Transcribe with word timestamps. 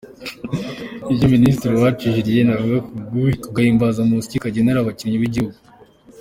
Icyo 1.13 1.27
Minisitiri 1.33 1.73
Uwacu 1.75 2.13
Julienne 2.15 2.51
avuga 2.57 2.77
ku 3.41 3.49
Gahimbazamusyi 3.55 4.41
kagenerwa 4.43 4.81
abakinnyi 4.83 5.17
b’igihugu. 5.21 5.57